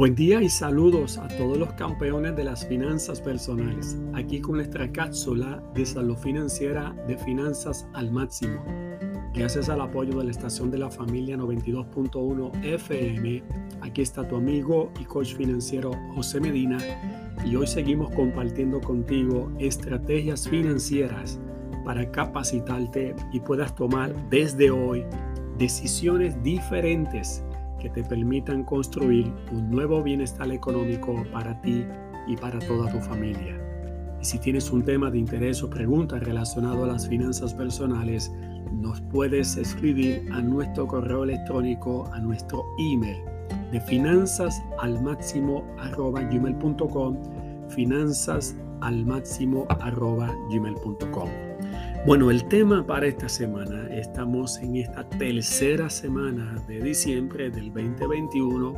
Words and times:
Buen 0.00 0.14
día 0.14 0.40
y 0.40 0.48
saludos 0.48 1.18
a 1.18 1.28
todos 1.28 1.58
los 1.58 1.74
campeones 1.74 2.34
de 2.34 2.42
las 2.42 2.66
finanzas 2.66 3.20
personales. 3.20 3.98
Aquí 4.14 4.40
con 4.40 4.54
nuestra 4.54 4.90
cápsula 4.90 5.62
de 5.74 5.84
salud 5.84 6.16
financiera 6.16 6.96
de 7.06 7.18
finanzas 7.18 7.86
al 7.92 8.10
máximo. 8.10 8.64
Gracias 9.34 9.68
al 9.68 9.82
apoyo 9.82 10.16
de 10.16 10.24
la 10.24 10.30
estación 10.30 10.70
de 10.70 10.78
la 10.78 10.90
familia 10.90 11.36
92.1 11.36 12.64
FM, 12.64 13.42
aquí 13.82 14.00
está 14.00 14.26
tu 14.26 14.36
amigo 14.36 14.90
y 14.98 15.04
coach 15.04 15.34
financiero 15.34 15.90
José 16.14 16.40
Medina 16.40 16.78
y 17.44 17.54
hoy 17.56 17.66
seguimos 17.66 18.10
compartiendo 18.12 18.80
contigo 18.80 19.52
estrategias 19.58 20.48
financieras 20.48 21.38
para 21.84 22.10
capacitarte 22.10 23.14
y 23.34 23.40
puedas 23.40 23.74
tomar 23.74 24.14
desde 24.30 24.70
hoy 24.70 25.04
decisiones 25.58 26.42
diferentes 26.42 27.44
que 27.80 27.90
te 27.90 28.04
permitan 28.04 28.62
construir 28.62 29.32
un 29.52 29.70
nuevo 29.70 30.02
bienestar 30.02 30.50
económico 30.52 31.24
para 31.32 31.60
ti 31.62 31.84
y 32.28 32.36
para 32.36 32.58
toda 32.60 32.90
tu 32.92 33.00
familia. 33.00 33.58
Y 34.20 34.24
si 34.24 34.38
tienes 34.38 34.70
un 34.70 34.84
tema 34.84 35.10
de 35.10 35.18
interés 35.18 35.62
o 35.62 35.70
pregunta 35.70 36.18
relacionado 36.18 36.84
a 36.84 36.88
las 36.88 37.08
finanzas 37.08 37.54
personales, 37.54 38.30
nos 38.72 39.00
puedes 39.00 39.56
escribir 39.56 40.28
a 40.32 40.40
nuestro 40.40 40.86
correo 40.86 41.24
electrónico, 41.24 42.08
a 42.12 42.20
nuestro 42.20 42.64
email 42.78 43.18
de 43.72 43.80
finanzas 43.80 44.62
al 44.78 45.02
máximo 45.02 45.64
arroba 45.78 46.22
gmail.com, 46.22 47.16
finanzas 47.68 48.56
al 48.80 49.04
máximo 49.04 49.66
arroba 49.80 50.34
gmail.com. 50.50 51.49
Bueno, 52.06 52.30
el 52.30 52.48
tema 52.48 52.86
para 52.86 53.06
esta 53.06 53.28
semana, 53.28 53.86
estamos 53.94 54.56
en 54.62 54.76
esta 54.76 55.06
tercera 55.06 55.90
semana 55.90 56.56
de 56.66 56.80
diciembre 56.80 57.50
del 57.50 57.66
2021, 57.74 58.74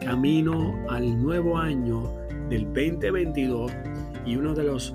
camino 0.00 0.74
al 0.88 1.22
nuevo 1.22 1.58
año 1.58 2.10
del 2.48 2.64
2022 2.64 3.70
y 4.24 4.36
uno 4.36 4.54
de 4.54 4.64
los, 4.64 4.94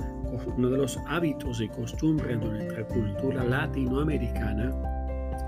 uno 0.57 0.69
de 0.71 0.77
los 0.79 0.97
hábitos 1.07 1.61
y 1.61 1.67
costumbres 1.67 2.39
de 2.39 2.47
nuestra 2.47 2.87
cultura 2.87 3.43
latinoamericana 3.43 4.73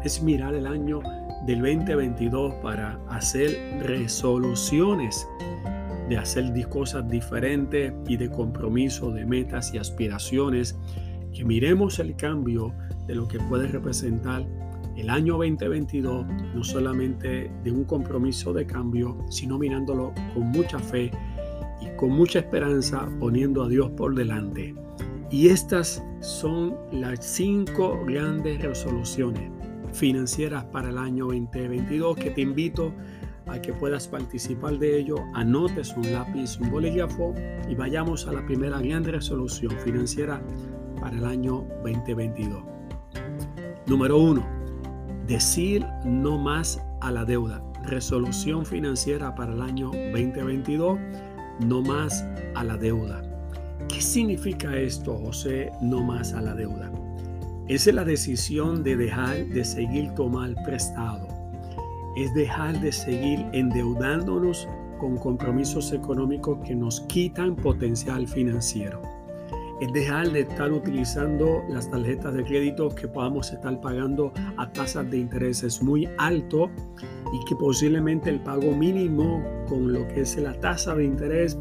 es 0.04 0.22
mirar 0.22 0.54
el 0.54 0.68
año 0.68 1.00
del 1.48 1.62
2022 1.62 2.54
para 2.62 3.00
hacer 3.10 3.50
resoluciones 3.82 5.28
de 6.08 6.20
hacer 6.20 6.54
cosas 6.70 7.10
diferentes 7.10 7.94
y 8.08 8.18
de 8.18 8.30
compromiso 8.30 9.12
de 9.12 9.26
metas 9.26 9.74
y 9.74 9.80
aspiraciones 9.80 10.78
que 11.34 11.46
miremos 11.46 12.00
el 12.00 12.16
cambio 12.16 12.74
de 13.08 13.16
lo 13.16 13.28
que 13.28 13.40
puede 13.40 13.68
representar 13.68 14.46
el 14.98 15.10
año 15.10 15.38
2022, 15.38 16.26
no 16.54 16.64
solamente 16.64 17.52
de 17.64 17.72
un 17.72 17.86
compromiso 17.86 18.54
de 18.54 18.66
cambio, 18.66 19.18
sino 19.30 19.58
mirándolo 19.58 20.14
con 20.34 20.52
mucha 20.52 20.80
fe 20.80 21.12
y 21.82 21.96
con 21.98 22.12
mucha 22.12 22.40
esperanza, 22.40 23.10
poniendo 23.20 23.64
a 23.64 23.70
Dios 23.70 23.90
por 23.92 24.14
delante. 24.14 24.76
Y 25.32 25.48
estas 25.48 26.04
son 26.20 26.76
las 26.92 27.26
cinco 27.26 28.04
grandes 28.06 28.62
resoluciones 28.62 29.50
financieras 29.94 30.66
para 30.66 30.90
el 30.90 30.98
año 30.98 31.28
2022 31.28 32.18
que 32.18 32.32
te 32.32 32.42
invito 32.42 32.94
a 33.48 33.62
que 33.62 33.74
puedas 33.74 34.08
participar 34.08 34.78
de 34.78 35.00
ello. 35.00 35.16
Anotes 35.34 35.96
un 35.96 36.12
lápiz, 36.12 36.58
un 36.60 36.70
bolígrafo 36.70 37.34
y 37.70 37.76
vayamos 37.76 38.28
a 38.28 38.34
la 38.34 38.46
primera 38.46 38.80
gran 38.82 39.04
resolución 39.04 39.72
financiera 39.84 40.42
para 41.02 41.18
el 41.18 41.26
año 41.26 41.66
2022. 41.84 42.64
Número 43.88 44.18
uno, 44.18 44.46
decir 45.28 45.86
no 46.06 46.38
más 46.38 46.82
a 47.02 47.12
la 47.12 47.26
deuda. 47.26 47.62
Resolución 47.84 48.66
financiera 48.66 49.34
para 49.34 49.52
el 49.52 49.62
año 49.62 49.88
2022, 49.88 51.00
no 51.66 51.82
más 51.82 52.24
a 52.56 52.64
la 52.64 52.78
deuda. 52.78 53.24
¿Qué 53.90 54.00
significa 54.00 54.78
esto, 54.78 55.18
José, 55.18 55.72
no 55.82 56.04
más 56.04 56.34
a 56.34 56.42
la 56.42 56.54
deuda? 56.54 56.92
Es 57.68 57.92
la 57.92 58.06
decisión 58.06 58.84
de 58.84 58.96
dejar 58.96 59.48
de 59.48 59.66
seguir 59.66 60.12
tomar 60.12 60.54
prestado. 60.64 61.28
Es 62.16 62.34
dejar 62.36 62.80
de 62.80 62.92
seguir 62.92 63.46
endeudándonos 63.54 64.68
con 65.00 65.18
compromisos 65.18 65.92
económicos 65.92 66.60
que 66.64 66.76
nos 66.76 67.02
quitan 67.02 67.56
potencial 67.56 68.28
financiero 68.28 69.02
es 69.82 69.92
dejar 69.92 70.32
de 70.32 70.42
estar 70.42 70.72
utilizando 70.72 71.64
las 71.68 71.90
tarjetas 71.90 72.36
de 72.36 72.44
crédito 72.44 72.90
que 72.90 73.08
podamos 73.08 73.52
estar 73.52 73.82
pagando 73.82 74.32
a 74.58 74.72
tasas 74.72 75.10
de 75.10 75.18
intereses 75.18 75.82
muy 75.82 76.08
alto 76.20 76.70
y 77.34 77.44
que 77.46 77.56
posiblemente 77.56 78.30
el 78.30 78.40
pago 78.42 78.76
mínimo 78.76 79.44
con 79.68 79.92
lo 79.92 80.08
que 80.10 80.22
es 80.22 80.38
la 80.38 80.54
tasa 80.54 80.94
de 80.94 81.06
interés 81.06 81.58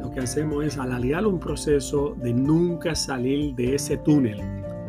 lo 0.00 0.10
que 0.12 0.20
hacemos 0.20 0.64
es 0.64 0.78
alargar 0.78 1.26
un 1.26 1.40
proceso 1.40 2.14
de 2.22 2.32
nunca 2.32 2.94
salir 2.94 3.54
de 3.56 3.74
ese 3.74 3.96
túnel 3.96 4.38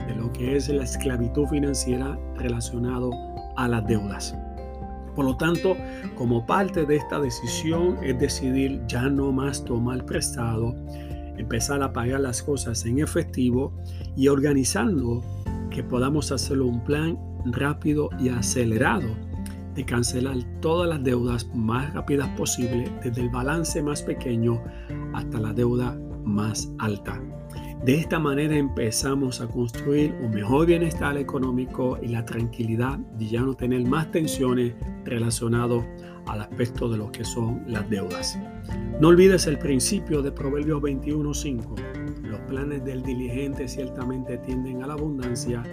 de 0.08 0.16
lo 0.16 0.32
que 0.32 0.56
es 0.56 0.70
la 0.70 0.84
esclavitud 0.84 1.48
financiera 1.48 2.20
relacionado 2.36 3.10
a 3.56 3.68
las 3.68 3.88
deudas. 3.88 4.38
Por 5.16 5.26
lo 5.26 5.38
tanto, 5.38 5.78
como 6.16 6.46
parte 6.46 6.86
de 6.86 6.98
esta 6.98 7.20
decisión 7.20 7.98
es 8.04 8.20
decidir 8.20 8.82
ya 8.86 9.10
no 9.10 9.32
más 9.32 9.64
tomar 9.64 10.06
prestado, 10.06 10.76
empezar 11.38 11.82
a 11.84 11.94
pagar 11.94 12.22
las 12.22 12.42
cosas 12.42 12.86
en 12.86 13.00
efectivo 13.00 13.74
y 14.16 14.28
organizando 14.28 15.24
que 15.70 15.84
podamos 15.84 16.32
hacer 16.32 16.62
un 16.62 16.84
plan 16.84 17.18
rápido 17.46 18.10
y 18.20 18.30
acelerado 18.30 19.10
de 19.76 19.86
cancelar 19.86 20.38
todas 20.62 20.88
las 20.88 21.04
deudas 21.04 21.48
más 21.54 21.94
rápidas 21.94 22.30
posible, 22.38 22.90
desde 23.04 23.22
el 23.22 23.30
balance 23.30 23.82
más 23.82 24.02
pequeño 24.02 24.64
hasta 25.14 25.40
la 25.40 25.54
deuda 25.54 25.98
más 26.24 26.72
alta. 26.80 27.22
De 27.84 27.96
esta 27.96 28.18
manera 28.18 28.56
empezamos 28.56 29.42
a 29.42 29.48
construir 29.48 30.16
un 30.22 30.32
mejor 30.32 30.66
bienestar 30.66 31.18
económico 31.18 32.00
y 32.02 32.08
la 32.08 32.26
tranquilidad 32.26 32.98
de 32.98 33.28
ya 33.28 33.42
no 33.42 33.54
tener 33.54 33.86
más 33.86 34.10
tensiones 34.12 34.74
relacionadas 35.04 35.86
al 36.28 36.42
aspecto 36.42 36.90
de 36.90 36.98
lo 36.98 37.12
que 37.12 37.24
son 37.24 37.64
las 37.68 37.90
deudas. 37.90 38.38
No 39.00 39.10
olvides 39.10 39.48
el 39.48 39.58
principio 39.58 40.22
de 40.22 40.32
Proverbios 40.32 40.82
21.5. 40.82 42.22
Los 42.24 42.40
planes 42.42 42.84
del 42.84 43.04
diligente 43.04 43.68
ciertamente 43.68 44.38
tienden 44.40 44.84
a 44.84 44.88
la 44.88 44.94
abundancia 44.94 45.64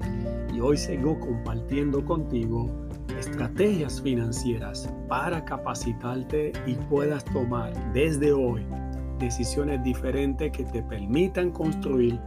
y 0.54 0.62
hoy 0.62 0.78
sigo 0.78 1.20
compartiendo 1.20 2.06
contigo 2.06 2.72
estrategias 3.20 4.02
financieras 4.02 4.90
para 5.10 5.44
capacitarte 5.44 6.54
y 6.66 6.76
puedas 6.76 7.26
tomar 7.26 7.74
desde 7.92 8.32
hoy 8.32 8.66
decisiones 9.20 9.84
diferentes 9.84 10.50
que 10.54 10.64
te 10.64 10.82
permitan 10.82 11.52
construir 11.52 12.20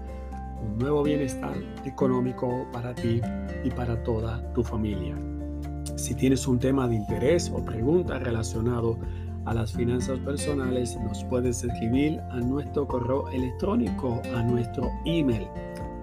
un 0.62 0.78
nuevo 0.78 1.02
bienestar 1.02 1.54
económico 1.84 2.66
para 2.72 2.94
ti 2.94 3.20
y 3.64 3.70
para 3.70 4.02
toda 4.02 4.42
tu 4.52 4.62
familia. 4.62 5.16
Si 5.96 6.14
tienes 6.14 6.46
un 6.46 6.58
tema 6.58 6.88
de 6.88 6.96
interés 6.96 7.50
o 7.54 7.64
pregunta 7.64 8.18
relacionado 8.18 8.98
a 9.44 9.54
las 9.54 9.72
finanzas 9.72 10.18
personales, 10.20 10.96
nos 10.96 11.24
puedes 11.24 11.64
escribir 11.64 12.20
a 12.30 12.36
nuestro 12.36 12.86
correo 12.86 13.28
electrónico, 13.30 14.22
a 14.34 14.42
nuestro 14.42 14.88
email 15.04 15.46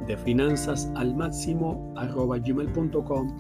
de 0.08 0.18
finanzas 0.18 0.92
al 0.96 1.16
máximo 1.16 1.94
arroba 1.96 2.40
gmail.com 2.40 3.38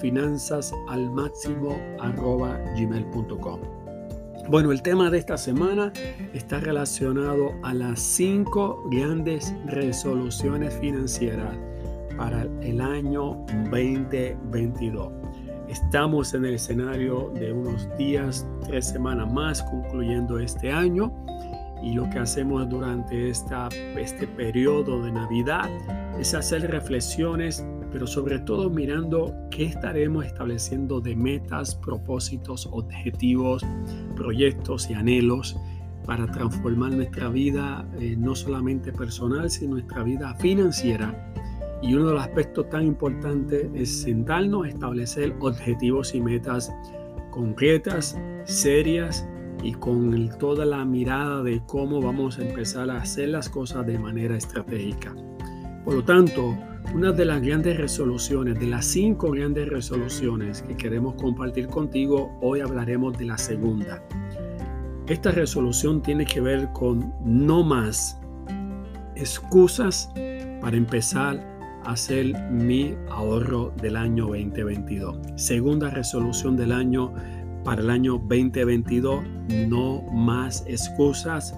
finanzas 0.00 0.72
al 0.88 1.10
máximo 1.10 1.76
arroba 1.98 2.58
gmail.com 2.76 3.79
bueno, 4.50 4.72
el 4.72 4.82
tema 4.82 5.10
de 5.10 5.18
esta 5.18 5.38
semana 5.38 5.92
está 6.34 6.58
relacionado 6.58 7.52
a 7.62 7.72
las 7.72 8.00
cinco 8.00 8.82
grandes 8.90 9.54
resoluciones 9.66 10.74
financieras 10.80 11.54
para 12.16 12.42
el 12.60 12.80
año 12.80 13.46
2022. 13.70 15.12
Estamos 15.68 16.34
en 16.34 16.46
el 16.46 16.54
escenario 16.54 17.30
de 17.36 17.52
unos 17.52 17.88
días, 17.96 18.44
tres 18.66 18.88
semanas 18.88 19.32
más, 19.32 19.62
concluyendo 19.62 20.40
este 20.40 20.72
año. 20.72 21.14
Y 21.80 21.92
lo 21.94 22.10
que 22.10 22.18
hacemos 22.18 22.68
durante 22.68 23.30
esta, 23.30 23.68
este 23.96 24.26
periodo 24.26 25.00
de 25.00 25.12
Navidad 25.12 25.70
es 26.18 26.34
hacer 26.34 26.68
reflexiones, 26.68 27.64
pero 27.92 28.06
sobre 28.06 28.38
todo 28.40 28.70
mirando 28.70 29.34
qué 29.50 29.64
estaremos 29.64 30.24
estableciendo 30.24 31.00
de 31.00 31.16
metas, 31.16 31.74
propósitos, 31.76 32.68
objetivos, 32.72 33.64
proyectos 34.16 34.90
y 34.90 34.94
anhelos 34.94 35.56
para 36.06 36.26
transformar 36.30 36.92
nuestra 36.92 37.28
vida, 37.28 37.86
eh, 37.98 38.16
no 38.18 38.34
solamente 38.34 38.92
personal, 38.92 39.50
sino 39.50 39.72
nuestra 39.72 40.02
vida 40.02 40.34
financiera 40.36 41.30
y 41.82 41.94
uno 41.94 42.08
de 42.08 42.12
los 42.14 42.22
aspectos 42.22 42.68
tan 42.68 42.84
importantes 42.84 43.68
es 43.74 44.02
sentarnos 44.02 44.66
a 44.66 44.68
establecer 44.68 45.34
objetivos 45.40 46.14
y 46.14 46.20
metas 46.20 46.72
concretas, 47.30 48.18
serias 48.44 49.26
y 49.62 49.72
con 49.72 50.28
toda 50.38 50.66
la 50.66 50.84
mirada 50.84 51.42
de 51.42 51.62
cómo 51.66 52.00
vamos 52.00 52.38
a 52.38 52.42
empezar 52.42 52.90
a 52.90 52.98
hacer 52.98 53.30
las 53.30 53.48
cosas 53.48 53.86
de 53.86 53.98
manera 53.98 54.36
estratégica. 54.36 55.14
Por 55.84 55.94
lo 55.94 56.04
tanto, 56.04 56.56
una 56.94 57.12
de 57.12 57.24
las 57.24 57.40
grandes 57.42 57.76
resoluciones, 57.76 58.58
de 58.58 58.66
las 58.66 58.86
cinco 58.86 59.30
grandes 59.30 59.68
resoluciones 59.68 60.62
que 60.62 60.76
queremos 60.76 61.14
compartir 61.14 61.68
contigo, 61.68 62.36
hoy 62.40 62.60
hablaremos 62.60 63.16
de 63.18 63.26
la 63.26 63.38
segunda. 63.38 64.02
Esta 65.06 65.30
resolución 65.30 66.02
tiene 66.02 66.24
que 66.24 66.40
ver 66.40 66.68
con 66.72 67.12
no 67.24 67.62
más 67.62 68.20
excusas 69.16 70.10
para 70.60 70.76
empezar 70.76 71.50
hacer 71.84 72.38
mi 72.50 72.94
ahorro 73.10 73.72
del 73.80 73.96
año 73.96 74.26
2022. 74.26 75.18
Segunda 75.36 75.90
resolución 75.90 76.56
del 76.56 76.72
año 76.72 77.12
para 77.64 77.82
el 77.82 77.90
año 77.90 78.12
2022, 78.18 79.24
no 79.68 80.02
más 80.12 80.64
excusas 80.66 81.56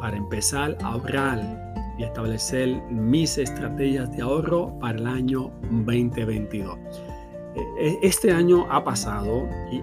para 0.00 0.16
empezar 0.16 0.76
a 0.82 0.88
ahorrar 0.88 1.81
y 1.98 2.04
establecer 2.04 2.82
mis 2.90 3.38
estrategias 3.38 4.10
de 4.12 4.22
ahorro 4.22 4.78
para 4.78 4.98
el 4.98 5.06
año 5.06 5.50
2022. 5.70 6.78
E, 7.54 7.60
e, 7.78 7.98
este 8.02 8.32
año 8.32 8.66
ha 8.70 8.82
pasado 8.82 9.46
y, 9.70 9.82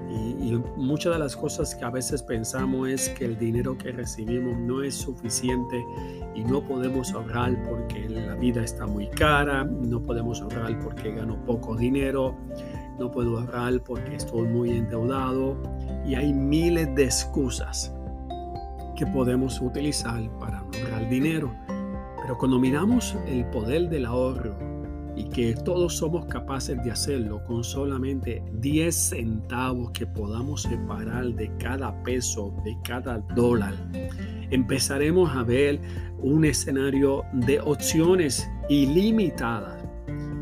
muchas 0.75 1.13
de 1.13 1.19
las 1.19 1.35
cosas 1.35 1.75
que 1.75 1.85
a 1.85 1.91
veces 1.91 2.23
pensamos 2.23 2.89
es 2.89 3.09
que 3.09 3.25
el 3.25 3.37
dinero 3.37 3.77
que 3.77 3.91
recibimos 3.91 4.57
no 4.57 4.81
es 4.81 4.95
suficiente 4.95 5.85
y 6.33 6.43
no 6.43 6.65
podemos 6.65 7.13
ahorrar 7.13 7.55
porque 7.69 8.09
la 8.09 8.33
vida 8.33 8.63
está 8.63 8.87
muy 8.87 9.07
cara, 9.09 9.63
no 9.63 10.01
podemos 10.01 10.41
ahorrar 10.41 10.79
porque 10.79 11.11
gano 11.11 11.37
poco 11.45 11.75
dinero, 11.75 12.35
no 12.97 13.11
puedo 13.11 13.37
ahorrar 13.37 13.83
porque 13.83 14.15
estoy 14.15 14.47
muy 14.47 14.71
endeudado 14.71 15.61
y 16.07 16.15
hay 16.15 16.33
miles 16.33 16.93
de 16.95 17.03
excusas 17.03 17.93
que 18.95 19.05
podemos 19.05 19.61
utilizar 19.61 20.27
para 20.39 20.59
ahorrar 20.59 21.07
dinero. 21.09 21.53
Pero 22.21 22.37
cuando 22.37 22.59
miramos 22.59 23.15
el 23.27 23.45
poder 23.45 23.89
del 23.89 24.05
ahorro, 24.05 24.69
y 25.19 25.25
que 25.25 25.53
todos 25.53 25.97
somos 25.97 26.25
capaces 26.27 26.81
de 26.81 26.91
hacerlo 26.91 27.43
con 27.43 27.61
solamente 27.61 28.41
10 28.53 28.95
centavos 28.95 29.91
que 29.91 30.07
podamos 30.07 30.61
separar 30.61 31.33
de 31.33 31.51
cada 31.57 32.01
peso, 32.03 32.53
de 32.63 32.77
cada 32.85 33.17
dólar, 33.35 33.73
empezaremos 34.49 35.35
a 35.35 35.43
ver 35.43 35.81
un 36.19 36.45
escenario 36.45 37.23
de 37.33 37.59
opciones 37.59 38.49
ilimitadas 38.69 39.83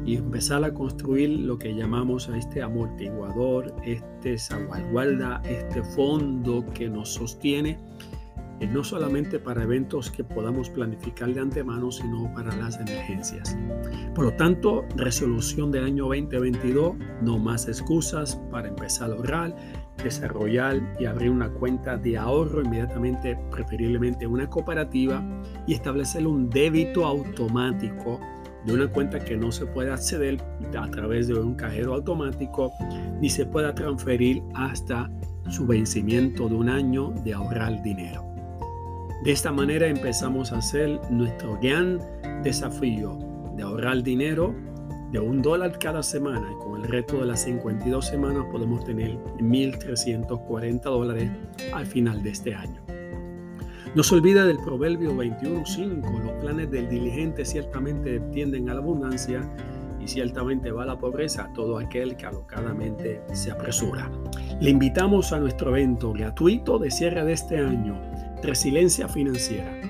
y 0.05 0.15
empezar 0.15 0.63
a 0.63 0.71
construir 0.71 1.29
lo 1.39 1.57
que 1.57 1.73
llamamos 1.73 2.29
a 2.29 2.37
este 2.37 2.61
amortiguador, 2.61 3.75
este 3.83 4.37
salvaguarda, 4.37 5.41
este 5.43 5.83
fondo 5.83 6.63
que 6.75 6.87
nos 6.87 7.15
sostiene 7.15 7.79
no 8.65 8.83
solamente 8.83 9.37
para 9.37 9.63
eventos 9.63 10.09
que 10.09 10.23
podamos 10.23 10.69
planificar 10.69 11.31
de 11.33 11.41
antemano, 11.41 11.91
sino 11.91 12.33
para 12.33 12.55
las 12.55 12.79
emergencias. 12.79 13.55
Por 14.15 14.25
lo 14.25 14.33
tanto, 14.33 14.83
resolución 14.95 15.71
del 15.71 15.85
año 15.85 16.05
2022, 16.05 16.95
no 17.21 17.37
más 17.37 17.67
excusas 17.67 18.35
para 18.49 18.69
empezar 18.69 19.11
a 19.11 19.13
ahorrar, 19.13 19.55
desarrollar 20.03 20.81
y 20.99 21.05
abrir 21.05 21.29
una 21.29 21.49
cuenta 21.49 21.97
de 21.97 22.17
ahorro 22.17 22.63
inmediatamente, 22.63 23.37
preferiblemente 23.51 24.25
una 24.25 24.49
cooperativa, 24.49 25.23
y 25.67 25.73
establecer 25.73 26.25
un 26.25 26.49
débito 26.49 27.05
automático 27.05 28.19
de 28.65 28.73
una 28.73 28.87
cuenta 28.87 29.19
que 29.19 29.37
no 29.37 29.51
se 29.51 29.65
puede 29.65 29.91
acceder 29.91 30.43
a 30.77 30.89
través 30.89 31.27
de 31.27 31.35
un 31.35 31.55
cajero 31.55 31.93
automático, 31.93 32.71
ni 33.21 33.29
se 33.29 33.45
pueda 33.45 33.73
transferir 33.73 34.41
hasta 34.55 35.09
su 35.49 35.65
vencimiento 35.65 36.49
de 36.49 36.55
un 36.55 36.69
año 36.69 37.13
de 37.23 37.33
ahorrar 37.33 37.81
dinero. 37.81 38.26
De 39.27 39.33
esta 39.33 39.51
manera 39.51 39.87
empezamos 39.87 40.53
a 40.53 40.59
hacer 40.59 41.01
nuestro 41.09 41.59
gran 41.61 41.99
desafío 42.43 43.19
de 43.57 43.63
ahorrar 43.63 44.01
dinero 44.01 44.55
de 45.11 45.19
un 45.19 45.41
dólar 45.41 45.77
cada 45.79 46.01
semana 46.01 46.49
y 46.49 46.63
con 46.63 46.81
el 46.81 46.87
resto 46.87 47.17
de 47.17 47.25
las 47.25 47.41
52 47.41 48.07
semanas 48.07 48.45
podemos 48.49 48.85
tener 48.85 49.17
1.340 49.39 50.81
dólares 50.81 51.29
al 51.73 51.85
final 51.85 52.23
de 52.23 52.29
este 52.29 52.55
año. 52.55 52.81
No 53.95 54.01
se 54.01 54.15
olvide 54.15 54.45
del 54.45 54.59
proverbio 54.59 55.13
21.5, 55.13 56.23
los 56.23 56.31
planes 56.41 56.71
del 56.71 56.87
diligente 56.87 57.43
ciertamente 57.43 58.21
tienden 58.31 58.69
a 58.69 58.75
la 58.75 58.79
abundancia 58.79 59.41
y 59.99 60.07
ciertamente 60.07 60.71
va 60.71 60.83
a 60.83 60.85
la 60.85 60.97
pobreza 60.97 61.51
todo 61.53 61.79
aquel 61.79 62.15
que 62.15 62.27
alocadamente 62.27 63.21
se 63.33 63.51
apresura. 63.51 64.09
Le 64.61 64.69
invitamos 64.69 65.33
a 65.33 65.39
nuestro 65.41 65.71
evento 65.71 66.13
gratuito 66.13 66.79
de 66.79 66.91
cierre 66.91 67.25
de 67.25 67.33
este 67.33 67.57
año 67.57 67.99
Resiliencia 68.43 69.07
financiera. 69.07 69.81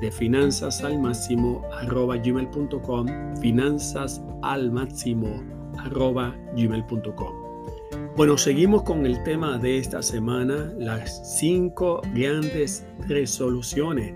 de 0.00 0.12
finanzas 0.12 0.84
al 0.84 1.00
máximo 1.00 1.62
arroba 1.72 2.16
gmail.com, 2.16 3.06
finanzas 3.40 4.22
al 4.42 4.70
máximo 4.70 5.42
arroba 5.78 6.36
gmail.com. 6.54 7.45
Bueno, 8.16 8.38
seguimos 8.38 8.82
con 8.82 9.04
el 9.04 9.22
tema 9.24 9.58
de 9.58 9.78
esta 9.78 10.02
semana, 10.02 10.72
las 10.78 11.38
cinco 11.38 12.00
grandes 12.14 12.84
resoluciones 13.08 14.14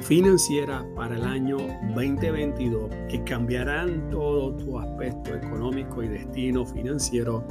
financiera 0.00 0.84
para 0.94 1.16
el 1.16 1.24
año 1.24 1.56
2022 1.94 2.90
que 3.08 3.22
cambiarán 3.24 4.10
todo 4.10 4.54
tu 4.56 4.78
aspecto 4.78 5.34
económico 5.34 6.02
y 6.02 6.08
destino 6.08 6.66
financiero. 6.66 7.46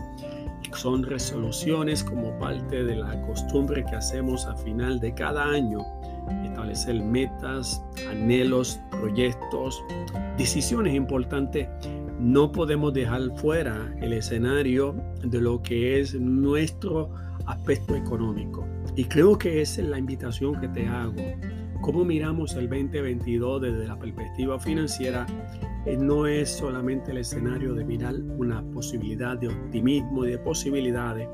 Son 0.74 1.04
resoluciones 1.04 2.04
como 2.04 2.38
parte 2.40 2.84
de 2.84 2.96
la 2.96 3.22
costumbre 3.28 3.86
que 3.86 3.96
hacemos 3.96 4.46
a 4.46 4.56
final 4.58 5.00
de 5.00 5.14
cada 5.14 5.46
año, 5.46 5.80
establecer 6.44 7.02
metas, 7.02 7.82
anhelos, 8.10 8.80
proyectos, 8.92 9.84
decisiones 10.38 10.94
importantes. 10.94 11.68
No 12.20 12.52
podemos 12.52 12.94
dejar 12.94 13.22
fuera 13.38 13.94
el 14.02 14.14
escenario 14.14 14.96
de 15.24 15.42
lo 15.42 15.62
que 15.62 16.00
es 16.00 16.14
nuestro 16.20 17.12
aspecto 17.46 17.96
económico. 17.96 18.66
Y 18.96 19.06
creo 19.06 19.38
que 19.38 19.62
esa 19.62 19.82
es 19.82 19.88
la 19.88 20.00
invitación 20.00 20.60
que 20.60 20.68
te 20.70 20.88
hago 20.88 21.22
cómo 21.86 22.04
miramos 22.04 22.56
el 22.56 22.68
2022 22.68 23.62
desde 23.62 23.88
la 23.88 24.00
perspectiva 24.00 24.60
financiera 24.60 25.28
eh, 25.86 25.96
no 25.96 26.26
es 26.26 26.50
solamente 26.50 27.12
el 27.12 27.20
escenario 27.20 27.76
de 27.76 27.86
mirar 27.86 28.16
una 28.16 28.64
posibilidad 28.72 29.38
de 29.38 29.50
optimismo 29.50 30.26
y 30.26 30.32
de 30.32 30.40
posibilidades, 30.40 31.30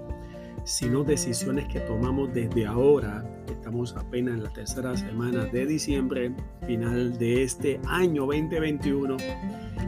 sino 0.65 1.05
decisiones 1.05 1.69
que 1.69 1.79
tomamos 1.79 2.33
desde 2.33 2.65
ahora. 2.65 3.23
Estamos 3.71 3.95
apenas 3.95 4.33
en 4.33 4.43
la 4.43 4.49
tercera 4.49 4.97
semana 4.97 5.45
de 5.45 5.65
diciembre, 5.65 6.35
final 6.67 7.17
de 7.17 7.43
este 7.43 7.79
año 7.87 8.25
2021, 8.25 9.15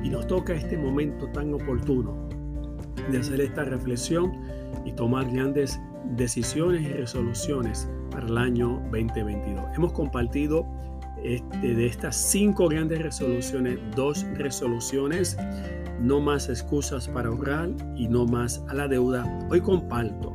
y 0.01 0.09
nos 0.09 0.25
toca 0.25 0.53
este 0.53 0.77
momento 0.77 1.27
tan 1.33 1.53
oportuno 1.53 2.29
de 3.11 3.17
hacer 3.17 3.41
esta 3.41 3.65
reflexión 3.65 4.39
y 4.85 4.93
tomar 4.93 5.29
grandes 5.29 5.81
decisiones 6.15 6.83
y 6.83 6.93
resoluciones 6.93 7.89
para 8.09 8.25
el 8.25 8.37
año 8.37 8.81
2022. 8.93 9.65
Hemos 9.75 9.91
compartido 9.91 10.65
este, 11.21 11.75
de 11.75 11.85
estas 11.85 12.15
cinco 12.15 12.69
grandes 12.69 13.01
resoluciones, 13.01 13.79
dos 13.97 14.25
resoluciones, 14.35 15.35
no 15.99 16.21
más 16.21 16.47
excusas 16.47 17.09
para 17.09 17.27
ahorrar 17.27 17.69
y 17.97 18.07
no 18.07 18.25
más 18.25 18.63
a 18.69 18.75
la 18.75 18.87
deuda. 18.87 19.27
Hoy 19.51 19.59
comparto 19.59 20.32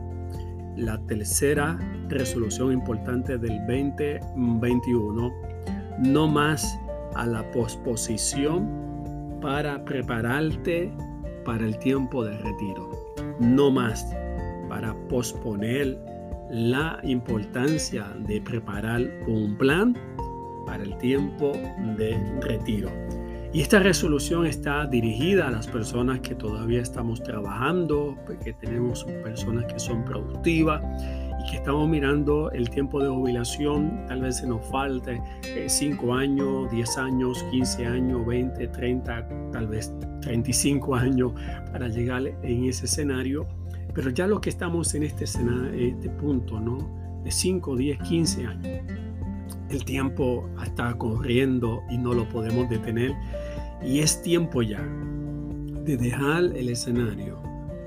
la 0.78 0.98
tercera 1.06 1.78
resolución 2.08 2.72
importante 2.72 3.36
del 3.36 3.58
2021, 3.66 5.32
no 5.98 6.28
más 6.28 6.78
a 7.14 7.26
la 7.26 7.50
posposición 7.50 9.38
para 9.40 9.84
prepararte 9.84 10.92
para 11.44 11.66
el 11.66 11.78
tiempo 11.78 12.24
de 12.24 12.38
retiro. 12.38 12.90
No 13.40 13.70
más 13.70 14.06
para 14.68 14.94
posponer 15.08 15.98
la 16.50 17.00
importancia 17.02 18.06
de 18.26 18.40
preparar 18.40 19.02
un 19.26 19.56
plan 19.56 19.96
para 20.66 20.82
el 20.84 20.96
tiempo 20.98 21.52
de 21.96 22.16
retiro. 22.42 22.90
Y 23.52 23.62
esta 23.62 23.78
resolución 23.78 24.46
está 24.46 24.86
dirigida 24.86 25.48
a 25.48 25.50
las 25.50 25.66
personas 25.66 26.20
que 26.20 26.34
todavía 26.34 26.82
estamos 26.82 27.22
trabajando, 27.22 28.16
que 28.44 28.52
tenemos 28.52 29.04
personas 29.22 29.64
que 29.72 29.78
son 29.78 30.04
productivas 30.04 30.82
y 31.40 31.50
que 31.50 31.56
estamos 31.56 31.88
mirando 31.88 32.50
el 32.52 32.68
tiempo 32.68 33.02
de 33.02 33.08
jubilación. 33.08 34.04
Tal 34.06 34.20
vez 34.20 34.36
se 34.36 34.46
nos 34.46 34.64
falte 34.66 35.20
5 35.66 36.06
eh, 36.06 36.22
años, 36.22 36.70
10 36.70 36.98
años, 36.98 37.42
15 37.50 37.86
años, 37.86 38.26
20, 38.26 38.68
30, 38.68 39.28
tal 39.52 39.66
vez 39.66 39.92
35 40.20 40.94
años 40.94 41.32
para 41.72 41.88
llegar 41.88 42.26
en 42.42 42.64
ese 42.64 42.84
escenario 42.84 43.46
pero 43.98 44.10
ya 44.10 44.28
lo 44.28 44.40
que 44.40 44.48
estamos 44.48 44.94
en 44.94 45.02
este, 45.02 45.24
este 45.24 46.10
punto, 46.20 46.60
¿no? 46.60 46.78
De 47.24 47.32
5, 47.32 47.76
10, 47.76 47.98
15 47.98 48.46
años, 48.46 48.68
el 49.70 49.84
tiempo 49.84 50.48
está 50.64 50.96
corriendo 50.96 51.82
y 51.90 51.98
no 51.98 52.14
lo 52.14 52.28
podemos 52.28 52.68
detener. 52.68 53.14
Y 53.82 54.00
es 54.00 54.22
tiempo 54.22 54.62
ya 54.62 54.82
de 55.84 55.96
dejar 55.96 56.44
el 56.56 56.68
escenario, 56.68 57.40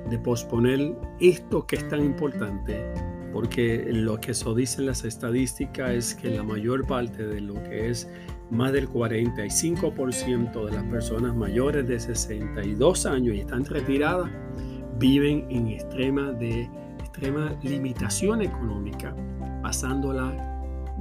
de 0.10 0.18
posponer 0.20 0.96
esto 1.20 1.66
que 1.68 1.78
es 1.78 1.88
tan 1.90 2.04
importante, 2.04 2.84
porque 3.32 3.88
lo 3.92 4.20
que 4.20 4.32
eso 4.32 4.56
dicen 4.56 4.86
las 4.86 5.04
estadísticas 5.04 5.92
es 5.92 6.16
que 6.16 6.32
la 6.32 6.44
mayor 6.44 6.86
parte 6.88 7.26
de 7.26 7.42
lo 7.42 7.62
que 7.64 7.90
es 7.90 8.10
más 8.50 8.74
del 8.74 8.90
45% 8.90 10.66
de 10.66 10.72
las 10.72 10.84
personas 10.86 11.36
mayores 11.36 11.88
de 11.88 12.00
62 12.00 13.06
años 13.06 13.36
y 13.36 13.40
están 13.40 13.66
retiradas, 13.66 14.30
viven 14.98 15.46
en 15.50 15.68
extrema, 15.70 16.32
de, 16.34 16.70
extrema 17.00 17.58
limitación 17.64 18.42
económica, 18.42 19.16
pasándola 19.62 20.51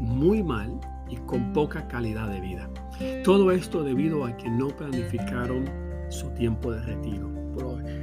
muy 0.01 0.43
mal 0.43 0.81
y 1.09 1.17
con 1.17 1.53
poca 1.53 1.87
calidad 1.87 2.29
de 2.29 2.41
vida. 2.41 2.69
Todo 3.23 3.53
esto 3.53 3.85
debido 3.85 4.25
a 4.25 4.37
que 4.37 4.49
no 4.49 4.69
planificaron 4.69 5.65
su 6.09 6.31
tiempo 6.31 6.73
de 6.73 6.81
retiro. 6.83 7.31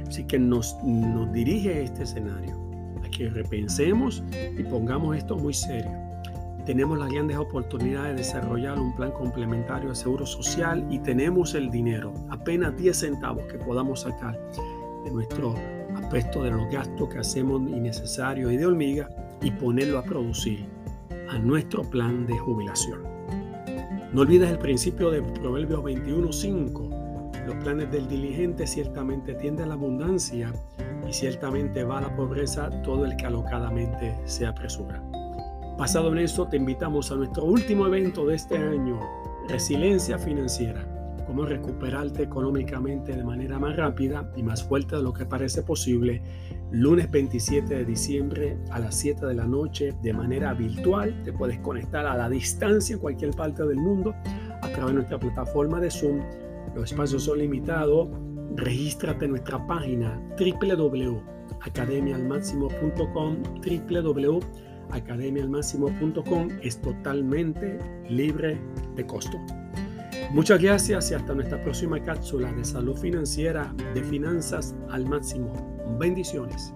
Así 0.06 0.24
que 0.24 0.38
nos, 0.38 0.76
nos 0.84 1.32
dirige 1.32 1.82
este 1.82 2.04
escenario 2.04 2.56
a 3.04 3.08
que 3.10 3.28
repensemos 3.28 4.22
y 4.32 4.62
pongamos 4.62 5.16
esto 5.16 5.36
muy 5.36 5.52
serio. 5.52 5.90
Tenemos 6.64 6.98
las 6.98 7.10
grandes 7.10 7.38
oportunidades 7.38 8.12
de 8.12 8.18
desarrollar 8.18 8.78
un 8.78 8.94
plan 8.94 9.10
complementario 9.10 9.88
de 9.88 9.94
seguro 9.94 10.26
social 10.26 10.86
y 10.90 10.98
tenemos 10.98 11.54
el 11.54 11.70
dinero, 11.70 12.12
apenas 12.28 12.76
10 12.76 12.96
centavos 12.96 13.44
que 13.44 13.58
podamos 13.58 14.00
sacar 14.00 14.38
de 15.04 15.10
nuestro 15.10 15.54
aspecto 15.96 16.44
de 16.44 16.50
los 16.50 16.70
gastos 16.70 17.08
que 17.08 17.18
hacemos 17.18 17.62
innecesarios 17.62 18.52
y 18.52 18.58
de 18.58 18.66
hormiga 18.66 19.08
y 19.40 19.50
ponerlo 19.50 19.98
a 19.98 20.02
producir 20.02 20.66
a 21.28 21.38
nuestro 21.38 21.82
plan 21.82 22.26
de 22.26 22.38
jubilación. 22.38 23.02
No 24.12 24.22
olvides 24.22 24.50
el 24.50 24.58
principio 24.58 25.10
de 25.10 25.22
Proverbios 25.22 25.82
21.5. 25.82 27.46
Los 27.46 27.56
planes 27.56 27.90
del 27.90 28.08
diligente 28.08 28.66
ciertamente 28.66 29.34
tienden 29.34 29.66
a 29.66 29.68
la 29.68 29.74
abundancia 29.74 30.52
y 31.06 31.12
ciertamente 31.12 31.84
va 31.84 31.98
a 31.98 32.02
la 32.02 32.16
pobreza 32.16 32.70
todo 32.82 33.04
el 33.04 33.16
que 33.16 33.26
alocadamente 33.26 34.16
se 34.24 34.46
apresura. 34.46 35.02
Pasado 35.76 36.10
en 36.12 36.18
eso, 36.18 36.48
te 36.48 36.56
invitamos 36.56 37.12
a 37.12 37.16
nuestro 37.16 37.44
último 37.44 37.86
evento 37.86 38.26
de 38.26 38.36
este 38.36 38.56
año, 38.56 38.98
Resiliencia 39.48 40.18
Financiera 40.18 40.87
cómo 41.28 41.44
recuperarte 41.44 42.22
económicamente 42.22 43.14
de 43.14 43.22
manera 43.22 43.58
más 43.58 43.76
rápida 43.76 44.32
y 44.34 44.42
más 44.42 44.64
fuerte 44.64 44.96
de 44.96 45.02
lo 45.02 45.12
que 45.12 45.26
parece 45.26 45.62
posible, 45.62 46.22
lunes 46.70 47.10
27 47.10 47.74
de 47.74 47.84
diciembre 47.84 48.56
a 48.70 48.78
las 48.78 48.94
7 48.94 49.26
de 49.26 49.34
la 49.34 49.46
noche 49.46 49.94
de 50.02 50.14
manera 50.14 50.54
virtual. 50.54 51.22
Te 51.24 51.34
puedes 51.34 51.58
conectar 51.58 52.06
a 52.06 52.16
la 52.16 52.30
distancia 52.30 52.94
en 52.94 53.00
cualquier 53.00 53.32
parte 53.32 53.66
del 53.66 53.76
mundo 53.76 54.14
a 54.62 54.70
través 54.70 54.86
de 54.86 54.94
nuestra 54.94 55.20
plataforma 55.20 55.78
de 55.80 55.90
Zoom. 55.90 56.22
Los 56.74 56.92
espacios 56.92 57.24
son 57.24 57.40
limitados. 57.40 58.08
Regístrate 58.56 59.26
en 59.26 59.32
nuestra 59.32 59.66
página 59.66 60.18
www.academialmáximo.com 60.40 63.36
www.academialmáximo.com 64.88 66.48
es 66.62 66.80
totalmente 66.80 67.78
libre 68.08 68.58
de 68.96 69.04
costo. 69.04 69.36
Muchas 70.30 70.60
gracias 70.60 71.10
y 71.10 71.14
hasta 71.14 71.34
nuestra 71.34 71.62
próxima 71.62 72.02
cápsula 72.02 72.52
de 72.52 72.62
salud 72.62 72.94
financiera 72.98 73.74
de 73.94 74.02
finanzas 74.02 74.74
al 74.90 75.06
máximo. 75.06 75.50
Bendiciones. 75.98 76.74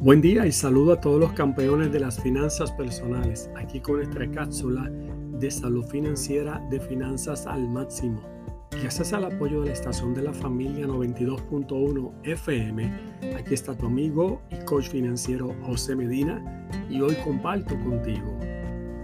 Buen 0.00 0.22
día 0.22 0.46
y 0.46 0.52
saludo 0.52 0.94
a 0.94 1.00
todos 1.00 1.20
los 1.20 1.32
campeones 1.34 1.92
de 1.92 2.00
las 2.00 2.18
finanzas 2.18 2.72
personales, 2.72 3.50
aquí 3.56 3.78
con 3.80 3.96
nuestra 3.96 4.28
cápsula 4.30 4.90
de 5.38 5.50
salud 5.50 5.84
financiera 5.84 6.66
de 6.70 6.80
finanzas 6.80 7.46
al 7.46 7.68
máximo. 7.68 8.41
Gracias 8.80 9.12
al 9.12 9.24
apoyo 9.24 9.60
de 9.60 9.66
la 9.66 9.72
estación 9.72 10.14
de 10.14 10.22
la 10.22 10.32
familia 10.32 10.86
92.1 10.86 12.12
FM, 12.24 12.92
aquí 13.36 13.54
está 13.54 13.76
tu 13.76 13.86
amigo 13.86 14.42
y 14.50 14.64
coach 14.64 14.88
financiero 14.88 15.54
José 15.62 15.94
Medina 15.94 16.68
y 16.88 17.00
hoy 17.00 17.14
comparto 17.24 17.78
contigo 17.80 18.38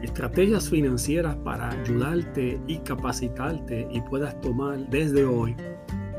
estrategias 0.02 0.70
financieras 0.70 1.36
para 1.36 1.70
ayudarte 1.70 2.60
y 2.66 2.78
capacitarte 2.78 3.88
y 3.90 4.00
puedas 4.02 4.40
tomar 4.40 4.78
desde 4.88 5.24
hoy 5.24 5.56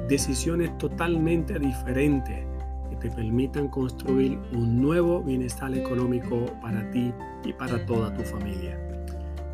decisiones 0.08 0.78
totalmente 0.78 1.60
diferentes 1.60 2.46
que 2.90 2.96
te 2.98 3.10
permitan 3.10 3.68
construir 3.68 4.38
un 4.54 4.82
nuevo 4.82 5.24
bienestar 5.24 5.74
económico 5.76 6.46
para 6.62 6.90
ti 6.92 7.14
y 7.46 7.54
para 7.54 7.86
toda 7.86 8.14
tu 8.14 8.24
familia. 8.24 8.78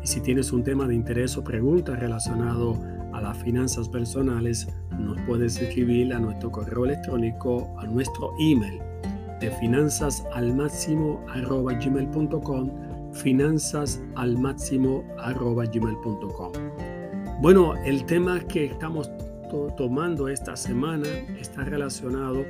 Y 0.02 0.06
si 0.06 0.20
tienes 0.20 0.52
un 0.52 0.64
tema 0.64 0.86
de 0.86 0.94
interés 0.94 1.36
o 1.36 1.44
pregunta 1.44 1.94
relacionado 1.94 2.78
a 3.16 3.20
las 3.22 3.38
finanzas 3.38 3.88
personales, 3.88 4.68
nos 4.98 5.18
puedes 5.22 5.60
escribir 5.60 6.12
a 6.12 6.18
nuestro 6.18 6.50
correo 6.50 6.84
electrónico, 6.84 7.74
a 7.78 7.86
nuestro 7.86 8.32
email 8.38 8.80
de 9.40 9.50
finanzas 9.52 10.24
al 10.32 10.54
máximo 10.54 11.22
gmail.com 11.34 12.70
finanzas 13.12 14.02
al 14.14 14.36
máximo 14.38 15.04
gmail.com 15.16 16.52
bueno 17.40 17.74
el 17.84 18.04
tema 18.04 18.40
que 18.40 18.66
estamos 18.66 19.10
tomando 19.76 20.28
esta 20.28 20.56
semana 20.56 21.08
está 21.38 21.64
relacionado 21.64 22.44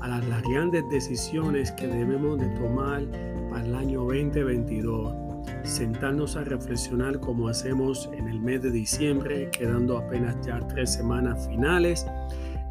a 0.00 0.08
las, 0.08 0.26
las 0.26 0.42
grandes 0.42 0.84
decisiones 0.90 1.72
que 1.72 1.86
debemos 1.86 2.38
de 2.38 2.48
tomar 2.50 3.04
para 3.50 3.64
el 3.64 3.74
año 3.74 4.02
2022 4.02 5.25
sentarnos 5.66 6.36
a 6.36 6.44
reflexionar 6.44 7.20
como 7.20 7.48
hacemos 7.48 8.08
en 8.12 8.28
el 8.28 8.40
mes 8.40 8.62
de 8.62 8.70
diciembre, 8.70 9.50
quedando 9.50 9.98
apenas 9.98 10.36
ya 10.46 10.60
tres 10.68 10.94
semanas 10.94 11.46
finales, 11.48 12.06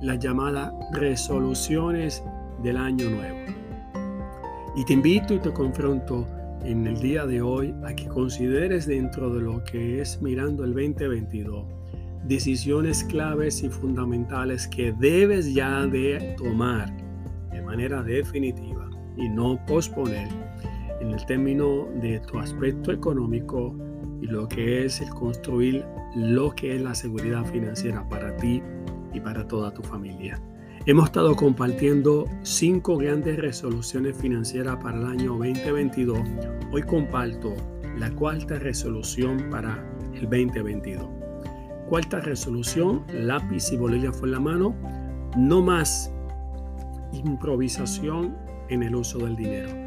las 0.01 0.19
llamadas 0.19 0.73
resoluciones 0.93 2.23
del 2.63 2.77
año 2.77 3.09
nuevo. 3.09 3.37
Y 4.75 4.85
te 4.85 4.93
invito 4.93 5.33
y 5.33 5.39
te 5.39 5.51
confronto 5.53 6.27
en 6.63 6.87
el 6.87 6.99
día 6.99 7.25
de 7.25 7.41
hoy 7.41 7.73
a 7.85 7.93
que 7.93 8.07
consideres 8.07 8.87
dentro 8.87 9.33
de 9.33 9.41
lo 9.41 9.63
que 9.63 10.01
es 10.01 10.21
mirando 10.21 10.63
el 10.63 10.73
2022 10.73 11.75
decisiones 12.27 13.03
claves 13.03 13.61
y 13.61 13.69
fundamentales 13.69 14.67
que 14.67 14.91
debes 14.93 15.53
ya 15.53 15.85
de 15.85 16.35
tomar 16.37 16.91
de 17.51 17.61
manera 17.61 18.01
definitiva 18.01 18.89
y 19.15 19.29
no 19.29 19.63
posponer 19.67 20.44
en 21.05 21.13
el 21.13 21.25
término 21.25 21.87
de 22.01 22.19
tu 22.21 22.39
aspecto 22.39 22.91
económico 22.91 23.75
y 24.21 24.27
lo 24.27 24.47
que 24.47 24.85
es 24.85 25.01
el 25.01 25.09
construir 25.09 25.85
lo 26.15 26.51
que 26.55 26.75
es 26.75 26.81
la 26.81 26.95
seguridad 26.95 27.45
financiera 27.45 28.07
para 28.09 28.35
ti 28.37 28.61
y 29.13 29.19
para 29.19 29.47
toda 29.47 29.71
tu 29.71 29.83
familia. 29.83 30.41
Hemos 30.87 31.05
estado 31.05 31.35
compartiendo 31.35 32.27
cinco 32.43 32.97
grandes 32.97 33.37
resoluciones 33.37 34.17
financieras 34.17 34.77
para 34.77 34.97
el 34.97 35.05
año 35.05 35.31
2022. 35.31 36.19
Hoy 36.71 36.81
comparto 36.83 37.53
la 37.97 38.11
cuarta 38.11 38.59
resolución 38.59 39.49
para 39.49 39.83
el 40.13 40.23
2022. 40.23 41.07
Cuarta 41.89 42.19
resolución, 42.19 43.03
lápiz 43.13 43.71
y 43.71 43.77
bolígrafo 43.77 44.25
en 44.25 44.31
la 44.31 44.39
mano, 44.39 44.75
no 45.37 45.61
más 45.61 46.11
improvisación 47.13 48.35
en 48.69 48.83
el 48.83 48.95
uso 48.95 49.19
del 49.19 49.35
dinero. 49.35 49.84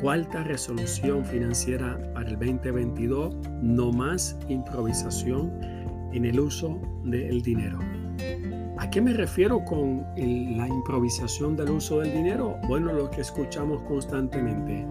Cuarta 0.00 0.44
resolución 0.44 1.24
financiera 1.24 1.98
para 2.12 2.28
el 2.28 2.38
2022, 2.38 3.34
no 3.62 3.92
más 3.92 4.36
improvisación 4.48 5.50
en 6.12 6.26
el 6.26 6.38
uso 6.38 6.78
del 7.04 7.40
dinero. 7.40 7.78
¿A 8.78 8.90
qué 8.90 9.00
me 9.00 9.14
refiero 9.14 9.64
con 9.64 10.04
la 10.16 10.68
improvisación 10.68 11.56
del 11.56 11.70
uso 11.70 12.00
del 12.00 12.12
dinero? 12.12 12.58
Bueno, 12.68 12.92
lo 12.92 13.10
que 13.10 13.22
escuchamos 13.22 13.82
constantemente. 13.84 14.86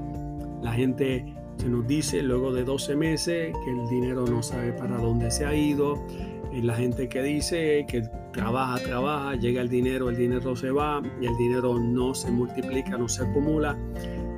La 0.64 0.74
gente 0.74 1.24
se 1.58 1.70
nos 1.70 1.86
dice 1.86 2.24
luego 2.24 2.52
de 2.52 2.64
12 2.64 2.96
meses 2.96 3.56
que 3.64 3.72
el 3.72 3.88
dinero 3.88 4.26
no 4.26 4.42
sabe 4.42 4.74
para 4.74 4.98
dónde 4.98 5.30
se 5.30 5.46
ha 5.46 5.54
ido. 5.54 6.04
Y 6.52 6.62
la 6.62 6.74
gente 6.74 7.08
que 7.10 7.22
dice 7.22 7.86
que 7.88 8.02
trabaja, 8.32 8.82
trabaja, 8.82 9.36
llega 9.36 9.62
el 9.62 9.70
dinero, 9.70 10.10
el 10.10 10.16
dinero 10.16 10.56
se 10.56 10.72
va 10.72 11.02
y 11.22 11.26
el 11.26 11.38
dinero 11.38 11.78
no 11.78 12.16
se 12.16 12.32
multiplica, 12.32 12.98
no 12.98 13.08
se 13.08 13.24
acumula. 13.24 13.78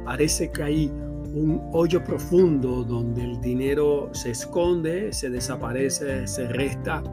Parece 0.07 0.49
que 0.49 0.63
hay 0.63 0.87
un 1.33 1.61
hoyo 1.73 2.01
profundo 2.01 2.85
donde 2.85 3.25
el 3.25 3.41
dinero 3.41 4.09
se 4.13 4.31
esconde, 4.31 5.11
se 5.11 5.29
desaparece, 5.29 6.25
se 6.25 6.47
resta 6.47 7.03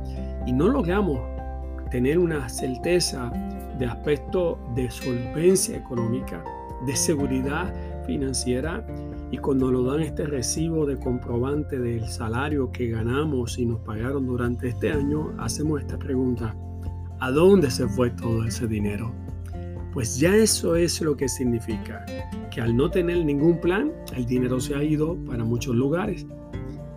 y 0.47 0.53
no 0.53 0.69
logramos 0.69 1.19
tener 1.91 2.21
una 2.21 2.49
certeza 2.49 3.33
de 3.81 3.87
aspecto 3.87 4.61
de 4.77 4.89
solvencia 4.93 5.77
económica, 5.77 6.45
de 6.87 6.95
seguridad 6.95 7.75
financiera 8.07 8.87
y 9.33 9.39
cuando 9.39 9.73
nos 9.73 9.87
dan 9.87 10.01
este 10.01 10.27
recibo 10.27 10.87
de 10.87 10.97
comprobante 10.97 11.81
del 11.81 12.07
salario 12.07 12.71
que 12.71 12.91
ganamos 12.91 13.59
y 13.59 13.67
nos 13.67 13.81
pagaron 13.81 14.25
durante 14.25 14.69
este 14.69 14.93
año, 14.93 15.35
hacemos 15.41 15.81
esta 15.81 15.99
pregunta, 15.99 16.55
¿a 17.19 17.33
dónde 17.33 17.73
se 17.73 17.89
fue 17.89 18.11
todo 18.11 18.45
ese 18.45 18.69
dinero? 18.69 19.24
Pues 19.95 20.19
ya 20.19 20.35
eso 20.35 20.75
es 20.75 21.01
lo 21.01 21.17
que 21.17 21.29
significa, 21.29 22.05
que 22.51 22.61
al 22.61 22.77
no 22.77 22.91
tener 22.91 23.25
ningún 23.25 23.61
plan, 23.61 23.93
el 24.17 24.27
dinero 24.27 24.59
se 24.59 24.75
ha 24.75 24.83
ido 24.83 25.17
para 25.25 25.45
muchos 25.45 25.77
lugares 25.77 26.27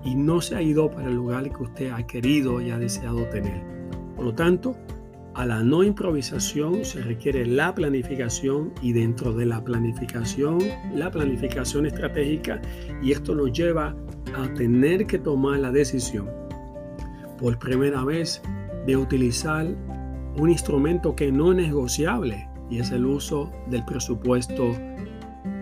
y 0.03 0.15
no 0.15 0.41
se 0.41 0.55
ha 0.55 0.63
ido 0.63 0.89
para 0.89 1.07
el 1.07 1.13
lugar 1.13 1.51
que 1.55 1.61
usted 1.61 1.91
ha 1.91 2.07
querido 2.07 2.59
y 2.59 2.71
ha 2.71 2.79
deseado 2.79 3.23
tener. 3.25 3.61
Por 4.15 4.25
lo 4.25 4.33
tanto, 4.33 4.75
a 5.35 5.45
la 5.45 5.61
no 5.61 5.83
improvisación 5.83 6.83
se 6.83 7.03
requiere 7.03 7.45
la 7.45 7.75
planificación 7.75 8.73
y 8.81 8.93
dentro 8.93 9.31
de 9.31 9.45
la 9.45 9.63
planificación, 9.63 10.57
la 10.95 11.11
planificación 11.11 11.85
estratégica 11.85 12.59
y 13.03 13.11
esto 13.11 13.35
nos 13.35 13.51
lleva 13.51 13.95
a 14.35 14.51
tener 14.55 15.05
que 15.05 15.19
tomar 15.19 15.59
la 15.59 15.71
decisión 15.71 16.27
por 17.37 17.59
primera 17.59 18.03
vez 18.03 18.41
de 18.87 18.97
utilizar 18.97 19.67
un 20.35 20.49
instrumento 20.49 21.15
que 21.15 21.31
no 21.31 21.51
es 21.51 21.57
negociable 21.57 22.46
y 22.69 22.79
es 22.79 22.91
el 22.91 23.05
uso 23.05 23.51
del 23.69 23.83
presupuesto 23.85 24.71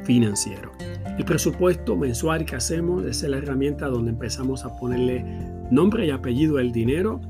financiero. 0.04 0.72
El 1.18 1.26
presupuesto 1.26 1.96
mensual 1.96 2.46
que 2.46 2.56
hacemos 2.56 3.06
es 3.06 3.24
la 3.24 3.38
herramienta 3.38 3.88
donde 3.88 4.12
empezamos 4.12 4.66
a 4.66 4.76
ponerle 4.78 5.24
nombre 5.72 6.06
y 6.06 6.12
apellido 6.12 6.58
al 6.58 6.72
dinero 6.72 7.22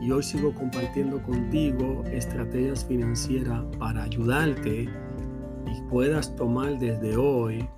Y 0.00 0.10
hoy 0.10 0.22
sigo 0.22 0.54
compartiendo 0.54 1.22
contigo 1.22 2.02
estrategias 2.10 2.86
financieras 2.86 3.62
para 3.78 4.04
ayudarte 4.04 4.84
y 4.84 5.82
puedas 5.90 6.34
tomar 6.34 6.78
desde 6.78 7.14
hoy 7.14 7.68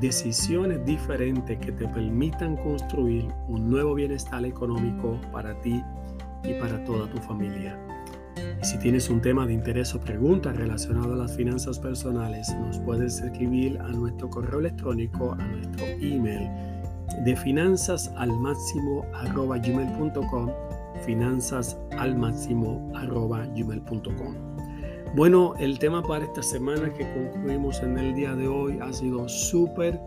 decisiones 0.00 0.86
diferentes 0.86 1.58
que 1.58 1.72
te 1.72 1.88
permitan 1.88 2.56
construir 2.58 3.26
un 3.48 3.68
nuevo 3.68 3.92
bienestar 3.96 4.44
económico 4.44 5.20
para 5.32 5.60
ti 5.62 5.82
y 6.44 6.54
para 6.60 6.84
toda 6.84 7.10
tu 7.10 7.18
familia. 7.18 7.76
Si 8.62 8.78
tienes 8.78 9.10
un 9.10 9.20
tema 9.20 9.46
de 9.46 9.52
interés 9.52 9.94
o 9.94 10.00
pregunta 10.00 10.52
relacionado 10.52 11.14
a 11.14 11.16
las 11.16 11.36
finanzas 11.36 11.78
personales, 11.78 12.54
nos 12.60 12.78
puedes 12.78 13.20
escribir 13.20 13.78
a 13.78 13.88
nuestro 13.88 14.30
correo 14.30 14.60
electrónico, 14.60 15.32
a 15.32 15.46
nuestro 15.46 15.86
email 15.86 16.48
de 17.24 17.36
finanzas 17.36 18.10
al 18.16 18.30
arroba 19.14 19.58
gmail.com 19.58 20.50
finanzas 21.04 21.76
al 21.98 22.16
máximo 22.16 22.90
arroba 22.94 23.46
gmail.com 23.54 24.54
bueno, 25.14 25.54
el 25.60 25.78
tema 25.78 26.02
para 26.02 26.24
esta 26.24 26.42
semana 26.42 26.92
que 26.92 27.08
concluimos 27.14 27.80
en 27.84 27.96
el 27.98 28.16
día 28.16 28.34
de 28.34 28.48
hoy 28.48 28.80
ha 28.82 28.92
sido 28.92 29.28
súper 29.28 30.00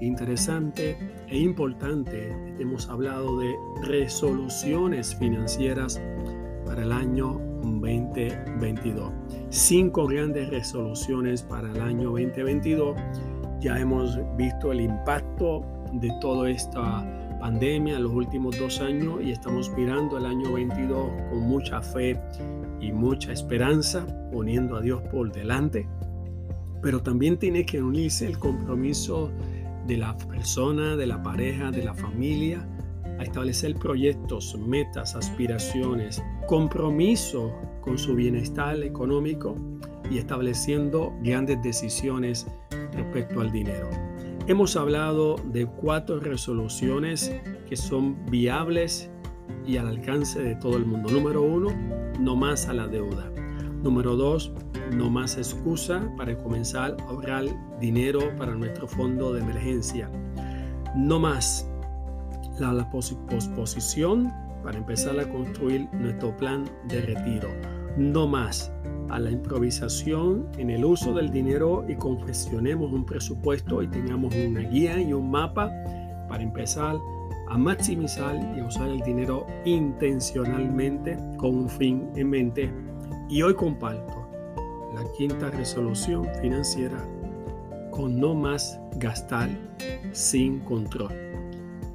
interesante 0.00 0.96
e 1.28 1.36
importante. 1.36 2.30
Hemos 2.58 2.88
hablado 2.88 3.38
de 3.40 3.54
resoluciones 3.82 5.14
financieras 5.16 6.00
para 6.64 6.82
el 6.82 6.92
año 6.92 7.38
2022. 7.64 9.12
Cinco 9.50 10.06
grandes 10.06 10.50
resoluciones 10.50 11.42
para 11.42 11.70
el 11.70 11.80
año 11.80 12.10
2022. 12.10 12.96
Ya 13.60 13.78
hemos 13.78 14.18
visto 14.36 14.72
el 14.72 14.80
impacto 14.80 15.62
de 15.92 16.10
toda 16.20 16.50
esta 16.50 17.04
pandemia 17.40 17.96
en 17.96 18.02
los 18.04 18.12
últimos 18.12 18.58
dos 18.58 18.80
años 18.80 19.20
y 19.22 19.30
estamos 19.30 19.70
mirando 19.76 20.18
el 20.18 20.26
año 20.26 20.52
22 20.52 21.10
con 21.30 21.40
mucha 21.40 21.82
fe 21.82 22.20
y 22.80 22.92
mucha 22.92 23.32
esperanza, 23.32 24.06
poniendo 24.32 24.76
a 24.76 24.80
Dios 24.80 25.02
por 25.10 25.32
delante. 25.32 25.88
Pero 26.82 27.02
también 27.02 27.38
tiene 27.38 27.64
que 27.64 27.82
unirse 27.82 28.26
el 28.26 28.38
compromiso 28.38 29.30
de 29.86 29.96
la 29.96 30.16
persona, 30.16 30.96
de 30.96 31.06
la 31.06 31.22
pareja, 31.22 31.70
de 31.70 31.84
la 31.84 31.94
familia, 31.94 32.66
a 33.18 33.22
establecer 33.22 33.74
proyectos, 33.76 34.56
metas, 34.58 35.14
aspiraciones, 35.14 36.22
compromiso 36.46 37.52
con 37.80 37.98
su 37.98 38.14
bienestar 38.14 38.82
económico 38.82 39.56
y 40.10 40.18
estableciendo 40.18 41.12
grandes 41.22 41.62
decisiones 41.62 42.46
respecto 42.92 43.40
al 43.40 43.50
dinero. 43.50 43.88
Hemos 44.46 44.76
hablado 44.76 45.36
de 45.52 45.66
cuatro 45.66 46.20
resoluciones 46.20 47.34
que 47.68 47.76
son 47.76 48.26
viables 48.26 49.10
y 49.66 49.78
al 49.78 49.88
alcance 49.88 50.42
de 50.42 50.54
todo 50.56 50.76
el 50.76 50.84
mundo. 50.84 51.10
Número 51.10 51.42
uno, 51.42 51.70
no 52.20 52.36
más 52.36 52.68
a 52.68 52.74
la 52.74 52.86
deuda. 52.86 53.30
Número 53.82 54.16
dos, 54.16 54.52
no 54.92 55.10
más 55.10 55.36
excusa 55.36 56.10
para 56.16 56.36
comenzar 56.36 56.96
a 57.00 57.04
ahorrar 57.04 57.44
dinero 57.80 58.20
para 58.36 58.54
nuestro 58.54 58.86
fondo 58.86 59.32
de 59.32 59.40
emergencia. 59.40 60.10
No 60.94 61.18
más 61.18 61.68
la, 62.58 62.72
la 62.72 62.90
posposición 62.90 64.30
para 64.64 64.78
empezar 64.78 65.20
a 65.20 65.28
construir 65.28 65.88
nuestro 65.92 66.36
plan 66.36 66.64
de 66.88 67.02
retiro. 67.02 67.50
No 67.96 68.26
más 68.26 68.72
a 69.10 69.20
la 69.20 69.30
improvisación 69.30 70.48
en 70.58 70.70
el 70.70 70.84
uso 70.84 71.12
del 71.12 71.30
dinero 71.30 71.84
y 71.86 71.94
confeccionemos 71.94 72.90
un 72.92 73.04
presupuesto 73.04 73.82
y 73.82 73.88
tengamos 73.88 74.34
una 74.34 74.60
guía 74.60 75.00
y 75.00 75.12
un 75.12 75.30
mapa 75.30 75.70
para 76.28 76.42
empezar 76.42 76.96
a 77.48 77.58
maximizar 77.58 78.34
y 78.56 78.62
usar 78.62 78.88
el 78.88 79.00
dinero 79.00 79.46
intencionalmente 79.66 81.18
con 81.36 81.54
un 81.54 81.68
fin 81.68 82.10
en 82.16 82.30
mente. 82.30 82.72
Y 83.28 83.42
hoy 83.42 83.54
comparto 83.54 84.26
la 84.94 85.04
quinta 85.16 85.50
resolución 85.50 86.26
financiera 86.40 87.04
con 87.90 88.18
no 88.18 88.34
más 88.34 88.80
gastar 88.96 89.50
sin 90.12 90.60
control. 90.60 91.33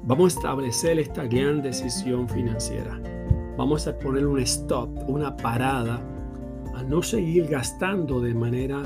Vamos 0.02 0.34
a 0.34 0.38
establecer 0.38 0.98
esta 0.98 1.24
gran 1.24 1.62
decisión 1.62 2.28
financiera. 2.28 2.98
Vamos 3.56 3.86
a 3.86 3.98
poner 3.98 4.26
un 4.26 4.38
stop, 4.40 4.88
una 5.08 5.36
parada 5.36 6.00
a 6.74 6.82
no 6.82 7.02
seguir 7.02 7.46
gastando 7.48 8.20
de 8.20 8.34
manera 8.34 8.82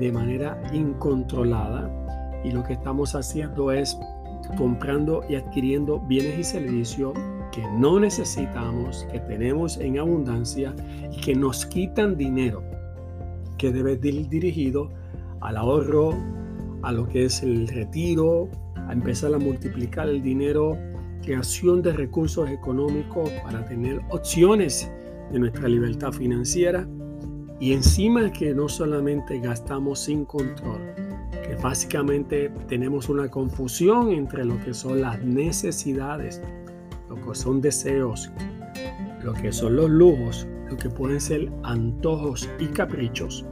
de 0.00 0.12
manera 0.12 0.60
incontrolada 0.72 1.90
y 2.44 2.52
lo 2.52 2.62
que 2.62 2.74
estamos 2.74 3.14
haciendo 3.14 3.72
es 3.72 3.98
comprando 4.56 5.22
y 5.28 5.34
adquiriendo 5.34 6.00
bienes 6.00 6.38
y 6.38 6.44
servicios 6.44 7.12
que 7.52 7.62
no 7.78 7.98
necesitamos, 7.98 9.06
que 9.10 9.20
tenemos 9.20 9.76
en 9.78 9.98
abundancia 9.98 10.74
y 11.10 11.20
que 11.20 11.34
nos 11.34 11.66
quitan 11.66 12.16
dinero, 12.16 12.62
que 13.56 13.72
debe 13.72 13.98
ir 14.02 14.28
dirigido 14.28 14.90
al 15.40 15.56
ahorro, 15.56 16.14
a 16.82 16.92
lo 16.92 17.08
que 17.08 17.24
es 17.24 17.42
el 17.42 17.66
retiro, 17.68 18.48
a 18.88 18.92
empezar 18.92 19.34
a 19.34 19.38
multiplicar 19.38 20.08
el 20.08 20.22
dinero, 20.22 20.76
creación 21.22 21.82
de 21.82 21.92
recursos 21.92 22.48
económicos 22.50 23.30
para 23.44 23.64
tener 23.66 24.00
opciones 24.10 24.90
de 25.30 25.38
nuestra 25.38 25.68
libertad 25.68 26.12
financiera. 26.12 26.88
Y 27.60 27.72
encima 27.72 28.32
que 28.32 28.54
no 28.54 28.68
solamente 28.68 29.40
gastamos 29.40 29.98
sin 30.00 30.24
control, 30.24 30.80
básicamente 31.62 32.50
tenemos 32.68 33.08
una 33.08 33.28
confusión 33.30 34.12
entre 34.12 34.44
lo 34.44 34.58
que 34.60 34.72
son 34.72 35.00
las 35.00 35.22
necesidades, 35.22 36.40
lo 37.08 37.16
que 37.16 37.34
son 37.34 37.60
deseos, 37.60 38.30
lo 39.22 39.32
que 39.34 39.52
son 39.52 39.76
los 39.76 39.90
lujos, 39.90 40.46
lo 40.70 40.76
que 40.76 40.88
pueden 40.88 41.20
ser 41.20 41.50
antojos 41.64 42.48
y 42.58 42.66
caprichos, 42.66 43.44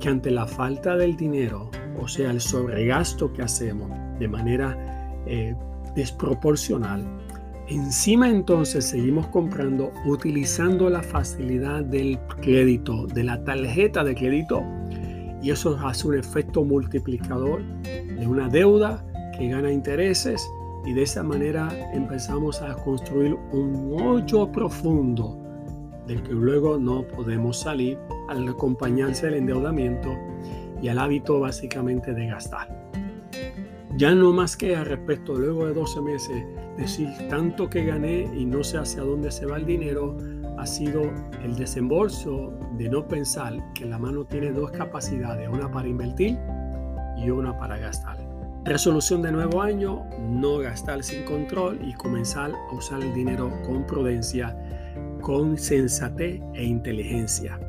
que 0.00 0.08
ante 0.08 0.30
la 0.30 0.46
falta 0.46 0.96
del 0.96 1.16
dinero, 1.16 1.70
o 2.00 2.08
sea, 2.08 2.30
el 2.30 2.40
sobregasto 2.40 3.32
que 3.32 3.42
hacemos 3.42 4.03
de 4.18 4.28
manera 4.28 4.76
eh, 5.26 5.54
desproporcional, 5.94 7.04
encima 7.68 8.28
entonces 8.28 8.84
seguimos 8.84 9.26
comprando 9.28 9.90
utilizando 10.06 10.90
la 10.90 11.02
facilidad 11.02 11.82
del 11.84 12.18
crédito, 12.40 13.06
de 13.06 13.24
la 13.24 13.42
tarjeta 13.44 14.04
de 14.04 14.14
crédito 14.14 14.62
y 15.42 15.50
eso 15.50 15.78
hace 15.84 16.08
un 16.08 16.18
efecto 16.18 16.64
multiplicador 16.64 17.62
de 17.82 18.26
una 18.26 18.48
deuda 18.48 19.04
que 19.36 19.48
gana 19.48 19.70
intereses 19.70 20.46
y 20.84 20.92
de 20.92 21.02
esa 21.02 21.22
manera 21.22 21.68
empezamos 21.92 22.60
a 22.60 22.74
construir 22.74 23.34
un 23.52 23.96
hoyo 24.00 24.50
profundo 24.52 25.38
del 26.06 26.22
que 26.22 26.32
luego 26.32 26.78
no 26.78 27.06
podemos 27.08 27.60
salir 27.60 27.98
al 28.28 28.48
acompañarse 28.48 29.28
el 29.28 29.34
endeudamiento 29.34 30.14
y 30.82 30.88
al 30.88 30.98
hábito 30.98 31.40
básicamente 31.40 32.12
de 32.12 32.26
gastar. 32.26 32.83
Ya 33.96 34.12
no 34.12 34.32
más 34.32 34.56
que 34.56 34.74
al 34.74 34.86
respecto, 34.86 35.34
luego 35.34 35.66
de 35.66 35.74
12 35.74 36.00
meses, 36.00 36.44
decir 36.76 37.08
tanto 37.30 37.70
que 37.70 37.84
gané 37.84 38.28
y 38.34 38.44
no 38.44 38.64
sé 38.64 38.78
hacia 38.78 39.02
dónde 39.02 39.30
se 39.30 39.46
va 39.46 39.56
el 39.56 39.66
dinero, 39.66 40.16
ha 40.58 40.66
sido 40.66 41.12
el 41.44 41.54
desembolso 41.54 42.52
de 42.76 42.88
no 42.88 43.06
pensar 43.06 43.54
que 43.72 43.84
la 43.84 43.96
mano 43.96 44.24
tiene 44.24 44.50
dos 44.50 44.72
capacidades, 44.72 45.48
una 45.48 45.70
para 45.70 45.86
invertir 45.86 46.36
y 47.16 47.30
una 47.30 47.56
para 47.56 47.78
gastar. 47.78 48.18
Resolución 48.64 49.22
de 49.22 49.30
nuevo 49.30 49.62
año, 49.62 50.04
no 50.18 50.58
gastar 50.58 51.04
sin 51.04 51.24
control 51.24 51.78
y 51.86 51.94
comenzar 51.94 52.50
a 52.50 52.74
usar 52.74 53.00
el 53.00 53.14
dinero 53.14 53.52
con 53.64 53.86
prudencia, 53.86 54.56
con 55.20 55.56
sensatez 55.56 56.40
e 56.54 56.64
inteligencia. 56.64 57.60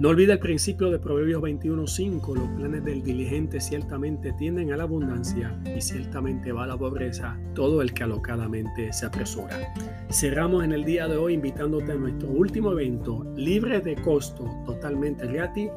No 0.00 0.08
olvide 0.08 0.32
el 0.32 0.38
principio 0.38 0.90
de 0.90 0.98
Proverbios 0.98 1.42
21:5, 1.42 2.34
los 2.34 2.48
planes 2.56 2.82
del 2.82 3.02
diligente 3.02 3.60
ciertamente 3.60 4.32
tienden 4.32 4.72
a 4.72 4.78
la 4.78 4.84
abundancia 4.84 5.54
y 5.76 5.78
ciertamente 5.82 6.52
va 6.52 6.64
a 6.64 6.68
la 6.68 6.78
pobreza 6.78 7.38
todo 7.54 7.82
el 7.82 7.92
que 7.92 8.04
alocadamente 8.04 8.94
se 8.94 9.04
apresura. 9.04 9.74
Cerramos 10.08 10.64
en 10.64 10.72
el 10.72 10.86
día 10.86 11.06
de 11.06 11.18
hoy 11.18 11.34
invitándote 11.34 11.92
a 11.92 11.96
nuestro 11.96 12.30
último 12.30 12.72
evento, 12.72 13.26
libre 13.36 13.80
de 13.80 13.94
costo, 13.96 14.48
totalmente 14.64 15.26
gratis, 15.26 15.68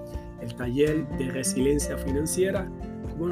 el 0.42 0.56
taller 0.56 1.06
de 1.18 1.30
resiliencia 1.30 1.98
financiera, 1.98 2.72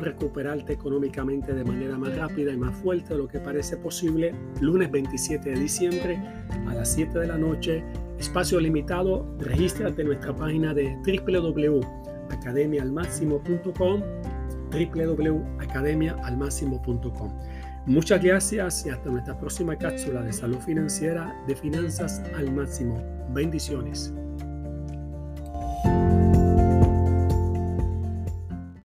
recuperarte 0.01 0.73
económicamente 0.73 1.53
de 1.53 1.63
manera 1.63 1.97
más 1.97 2.15
rápida 2.15 2.51
y 2.51 2.57
más 2.57 2.75
fuerte 2.75 3.13
de 3.13 3.19
lo 3.19 3.27
que 3.27 3.39
parece 3.39 3.77
posible, 3.77 4.33
lunes 4.59 4.91
27 4.91 5.51
de 5.51 5.59
diciembre 5.59 6.19
a 6.67 6.73
las 6.73 6.93
7 6.93 7.19
de 7.19 7.27
la 7.27 7.37
noche 7.37 7.83
Espacio 8.21 8.59
limitado, 8.59 9.25
regístrate 9.39 10.01
en 10.01 10.09
nuestra 10.09 10.35
página 10.35 10.75
de 10.75 10.95
www.academiaalmáximo.com 11.05 14.03
www.academiaalmáximo.com 14.71 17.31
Muchas 17.87 18.23
gracias 18.23 18.85
y 18.85 18.89
hasta 18.89 19.09
nuestra 19.09 19.39
próxima 19.39 19.75
cápsula 19.75 20.21
de 20.21 20.31
salud 20.31 20.59
financiera 20.59 21.35
de 21.47 21.55
finanzas 21.55 22.21
al 22.37 22.51
máximo. 22.51 23.03
Bendiciones. 23.33 24.13